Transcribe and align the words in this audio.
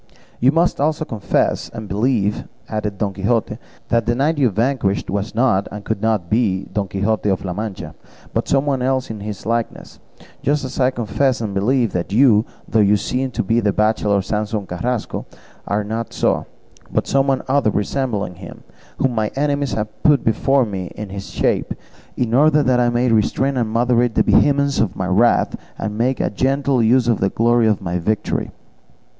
"You 0.39 0.51
must 0.51 0.81
also 0.81 1.05
confess 1.05 1.69
and 1.69 1.87
believe," 1.87 2.45
added 2.67 2.97
Don 2.97 3.13
Quixote, 3.13 3.59
"that 3.89 4.07
the 4.07 4.15
knight 4.15 4.39
you 4.39 4.49
vanquished 4.49 5.11
was 5.11 5.35
not 5.35 5.67
and 5.71 5.85
could 5.85 6.01
not 6.01 6.27
be 6.27 6.65
Don 6.73 6.87
Quixote 6.87 7.29
of 7.29 7.45
La 7.45 7.53
Mancha, 7.53 7.93
but 8.33 8.47
some 8.47 8.65
one 8.65 8.81
else 8.81 9.11
in 9.11 9.19
his 9.19 9.45
likeness, 9.45 9.99
just 10.41 10.65
as 10.65 10.79
I 10.79 10.89
confess 10.89 11.39
and 11.39 11.53
believe 11.53 11.91
that 11.91 12.11
you, 12.11 12.45
though 12.67 12.79
you 12.79 12.97
seem 12.97 13.29
to 13.29 13.43
be 13.43 13.59
the 13.59 13.71
bachelor 13.73 14.23
Samson 14.23 14.65
Carrasco, 14.65 15.27
are 15.67 15.83
not 15.83 16.13
so, 16.13 16.47
but 16.91 17.05
some 17.05 17.43
other 17.47 17.69
resembling 17.69 18.33
him, 18.37 18.63
whom 18.97 19.13
my 19.13 19.27
enemies 19.35 19.73
have 19.73 19.89
here 20.03 20.13
put 20.17 20.23
before 20.25 20.65
me 20.65 20.87
in 20.95 21.09
his 21.09 21.29
shape, 21.29 21.75
in 22.17 22.33
order 22.33 22.63
that 22.63 22.79
I 22.79 22.89
may 22.89 23.11
restrain 23.11 23.55
and 23.55 23.69
moderate 23.69 24.15
the 24.15 24.23
vehemence 24.23 24.79
of 24.79 24.95
my 24.95 25.05
wrath, 25.05 25.55
and 25.77 25.95
make 25.95 26.19
a 26.19 26.31
gentle 26.31 26.81
use 26.81 27.07
of 27.07 27.19
the 27.19 27.29
glory 27.29 27.67
of 27.67 27.83
my 27.83 27.99
victory." 27.99 28.49